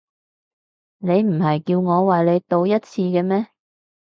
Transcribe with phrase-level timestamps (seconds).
[0.97, 3.45] 你唔係叫我為你賭一次嘅咩？